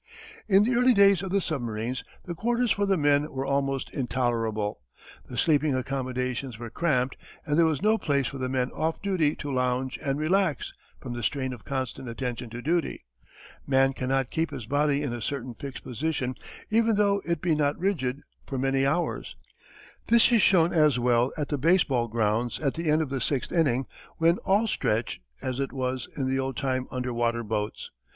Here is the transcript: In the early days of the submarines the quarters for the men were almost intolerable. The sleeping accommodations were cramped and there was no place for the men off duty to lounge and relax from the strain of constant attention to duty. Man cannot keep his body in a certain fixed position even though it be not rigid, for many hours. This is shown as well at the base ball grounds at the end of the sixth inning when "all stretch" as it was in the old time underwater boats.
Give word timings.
In 0.47 0.63
the 0.63 0.73
early 0.73 0.95
days 0.95 1.21
of 1.21 1.29
the 1.29 1.39
submarines 1.39 2.03
the 2.25 2.33
quarters 2.33 2.71
for 2.71 2.87
the 2.87 2.97
men 2.97 3.31
were 3.31 3.45
almost 3.45 3.91
intolerable. 3.91 4.81
The 5.29 5.37
sleeping 5.37 5.75
accommodations 5.75 6.57
were 6.57 6.71
cramped 6.71 7.17
and 7.45 7.55
there 7.55 7.67
was 7.67 7.83
no 7.83 7.99
place 7.99 8.25
for 8.25 8.39
the 8.39 8.49
men 8.49 8.71
off 8.71 8.99
duty 9.03 9.35
to 9.35 9.51
lounge 9.53 9.99
and 10.01 10.17
relax 10.17 10.73
from 10.99 11.13
the 11.13 11.21
strain 11.21 11.53
of 11.53 11.65
constant 11.65 12.09
attention 12.09 12.49
to 12.49 12.63
duty. 12.63 13.05
Man 13.67 13.93
cannot 13.93 14.31
keep 14.31 14.49
his 14.49 14.65
body 14.65 15.03
in 15.03 15.13
a 15.13 15.21
certain 15.21 15.53
fixed 15.53 15.83
position 15.83 16.33
even 16.71 16.95
though 16.95 17.21
it 17.23 17.39
be 17.39 17.53
not 17.53 17.77
rigid, 17.77 18.23
for 18.47 18.57
many 18.57 18.87
hours. 18.87 19.35
This 20.07 20.31
is 20.31 20.41
shown 20.41 20.73
as 20.73 20.97
well 20.97 21.31
at 21.37 21.49
the 21.49 21.59
base 21.59 21.83
ball 21.83 22.07
grounds 22.07 22.59
at 22.59 22.73
the 22.73 22.89
end 22.89 23.03
of 23.03 23.11
the 23.11 23.21
sixth 23.21 23.51
inning 23.51 23.85
when 24.17 24.39
"all 24.47 24.65
stretch" 24.65 25.21
as 25.43 25.59
it 25.59 25.71
was 25.71 26.09
in 26.17 26.27
the 26.27 26.39
old 26.39 26.57
time 26.57 26.87
underwater 26.89 27.43
boats. 27.43 27.91